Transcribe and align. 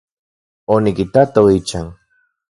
Onikitato 0.75 1.41
ichan. 1.59 1.87